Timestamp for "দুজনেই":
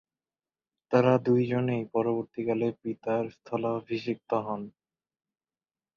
1.25-1.83